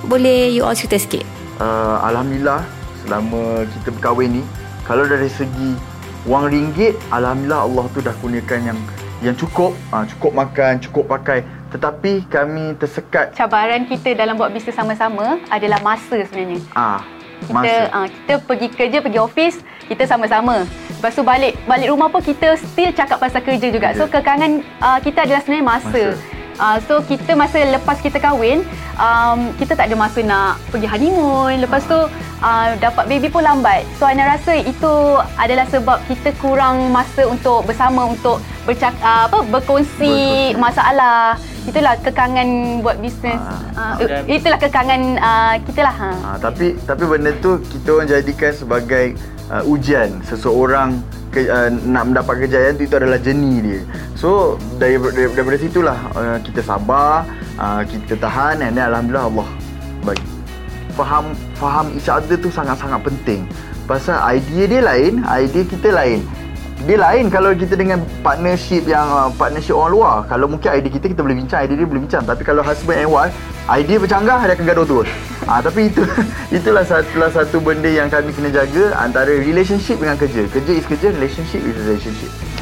Boleh 0.06 0.54
you 0.54 0.62
all 0.62 0.77
cerita 0.77 1.01
sikit? 1.01 1.25
Uh, 1.58 1.98
Alhamdulillah 2.04 2.62
selama 3.06 3.63
kita 3.70 3.94
berkahwin 3.94 4.42
ni 4.42 4.44
kalau 4.89 5.06
dari 5.06 5.30
segi 5.30 5.77
wang 6.25 6.50
ringgit 6.50 6.98
Alhamdulillah 7.13 7.70
Allah 7.70 7.86
tu 7.94 8.01
dah 8.01 8.13
kurniakan 8.20 8.60
yang 8.74 8.80
yang 9.22 9.36
cukup 9.38 9.77
uh, 9.94 10.04
cukup 10.10 10.34
makan 10.34 10.82
cukup 10.82 11.06
pakai 11.08 11.46
tetapi 11.70 12.25
kami 12.27 12.74
tersekat 12.82 13.38
Cabaran 13.38 13.86
kita 13.86 14.18
dalam 14.18 14.36
buat 14.36 14.50
bisnes 14.51 14.74
sama-sama 14.74 15.38
adalah 15.54 15.80
masa 15.86 16.18
sebenarnya. 16.25 16.60
ah 16.74 17.01
Kita 17.44 17.51
masa 17.51 17.75
uh, 17.92 18.08
kita 18.08 18.34
pergi 18.44 18.68
kerja, 18.72 18.98
pergi 19.04 19.20
office, 19.20 19.58
kita 19.86 20.04
sama-sama. 20.08 20.63
Lepas 20.96 21.12
tu 21.13 21.22
balik 21.22 21.54
balik 21.68 21.88
rumah 21.92 22.08
pun 22.08 22.24
kita 22.24 22.56
still 22.58 22.89
cakap 22.96 23.20
pasal 23.20 23.44
kerja 23.44 23.68
juga. 23.70 23.92
So 23.94 24.08
Kerja. 24.08 24.24
kekangan 24.24 24.51
uh, 24.80 25.00
kita 25.04 25.27
adalah 25.27 25.42
sebenarnya 25.44 25.68
masa. 25.68 26.04
Masa. 26.15 26.34
Uh, 26.56 26.77
so 26.88 27.04
kita 27.04 27.36
masa 27.36 27.60
lepas 27.68 28.00
kita 28.00 28.15
kahwin, 28.15 28.63
um, 28.96 29.51
kita 29.60 29.75
tak 29.75 29.92
ada 29.92 29.96
masa 30.00 30.24
nak 30.24 30.56
pergi 30.72 30.88
honeymoon. 30.88 31.60
Lepas 31.60 31.84
tu 31.84 32.00
uh, 32.39 32.67
dapat 32.80 33.12
baby 33.12 33.28
pun 33.28 33.43
lambat. 33.43 33.84
So 34.00 34.08
Ana 34.08 34.24
rasa 34.24 34.56
itu 34.56 35.19
adalah 35.36 35.67
sebab 35.67 36.00
kita 36.08 36.32
kurang 36.39 36.95
masa 36.95 37.28
untuk 37.28 37.67
bersama 37.67 38.08
untuk 38.08 38.39
bercak 38.63 38.95
uh, 39.04 39.28
apa 39.28 39.43
berkongsi 39.52 40.56
Berkongsi. 40.56 40.56
masalah. 40.56 41.36
Itulah 41.65 41.97
kekangan 41.97 42.47
buat 42.86 43.01
bisnes. 43.01 43.41
Ah. 43.73 43.97
Uh, 43.97 44.21
itulah 44.30 44.60
kekangan 44.62 45.01
uh, 45.17 45.56
kita 45.65 45.82
lah. 45.82 45.95
Ha. 45.97 46.10
Ha, 46.13 46.30
tapi 46.38 46.78
tapi 46.86 47.04
benda 47.10 47.34
tu 47.41 47.58
kita 47.58 47.97
orang 47.97 48.08
jadikan 48.10 48.51
sebagai 48.54 49.17
uh, 49.49 49.65
ujian 49.65 50.21
seseorang 50.30 51.01
ke, 51.34 51.49
uh, 51.49 51.73
nak 51.89 52.13
mendapat 52.13 52.45
kejayaan 52.45 52.78
tu 52.78 52.86
itu 52.86 52.95
adalah 52.95 53.17
jeni 53.17 53.65
dia. 53.65 53.82
So 54.13 54.62
dari, 54.78 55.01
dari, 55.01 55.34
daripada 55.34 55.58
situlah 55.58 55.97
uh, 56.13 56.38
kita 56.45 56.62
sabar, 56.62 57.25
uh, 57.58 57.82
kita 57.82 58.13
tahan 58.21 58.62
dan 58.62 58.78
alhamdulillah 58.78 59.25
Allah 59.25 59.49
bagi. 60.06 60.28
Faham 60.95 61.34
faham 61.60 61.91
each 61.97 62.08
other 62.08 62.38
tu 62.38 62.54
sangat-sangat 62.54 63.01
penting. 63.04 63.43
Pasal 63.89 64.21
idea 64.38 64.63
dia 64.69 64.82
lain, 64.86 65.25
idea 65.28 65.65
kita 65.65 65.89
lain. 65.91 66.21
Dia 66.83 66.99
lain 66.99 67.31
kalau 67.31 67.55
kita 67.55 67.79
dengan 67.79 68.03
partnership 68.19 68.83
yang 68.83 69.07
uh, 69.07 69.31
partnership 69.39 69.71
orang 69.71 69.91
luar. 69.95 70.15
Kalau 70.27 70.51
mungkin 70.51 70.75
idea 70.75 70.91
kita 70.91 71.07
kita 71.07 71.23
boleh 71.23 71.39
bincang, 71.39 71.63
idea 71.63 71.79
dia 71.79 71.88
boleh 71.88 72.03
bincang. 72.03 72.27
Tapi 72.27 72.43
kalau 72.43 72.59
husband 72.59 72.99
and 72.99 73.07
wife, 73.07 73.31
idea 73.71 73.95
bercanggah 73.95 74.43
dia 74.43 74.59
akan 74.59 74.65
gaduh 74.67 74.85
terus. 74.85 75.09
Ah 75.47 75.63
tapi 75.63 75.88
itu 75.88 76.03
itulah 76.59 76.83
satu 76.83 77.31
satu 77.31 77.57
benda 77.63 77.88
yang 77.88 78.11
kami 78.11 78.35
kena 78.35 78.51
jaga 78.51 78.91
antara 78.99 79.31
relationship 79.31 80.03
dengan 80.03 80.19
kerja. 80.19 80.51
Kerja 80.51 80.71
is 80.75 80.83
kerja, 80.83 81.15
relationship 81.15 81.63
is 81.63 81.75
relationship. 81.79 82.55